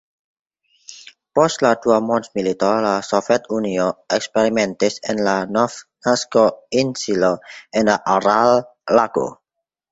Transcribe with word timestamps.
Post 1.39 1.65
la 1.65 1.73
dua 1.83 1.97
mondmilito, 2.05 2.69
la 2.85 2.95
Sovetunio 3.09 3.85
eksperimentis 4.19 4.99
en 5.15 5.23
la 5.29 5.37
Novnasko-insilo 5.53 7.33
en 7.83 7.95
la 7.95 8.03
Aral-lago. 8.19 9.31